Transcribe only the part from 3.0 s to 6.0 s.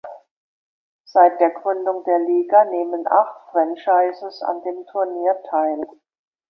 acht Franchises an dem Turnier teil.